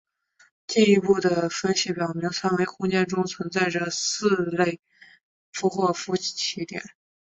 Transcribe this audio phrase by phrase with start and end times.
[0.65, 4.79] 进一步的分析表明三维空间中存在着四类
[5.53, 6.81] 范霍夫奇点。